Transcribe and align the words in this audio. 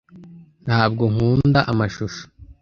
Ntabwo 0.65 1.03
nkunda 1.11 1.59
amashusho. 1.71 2.23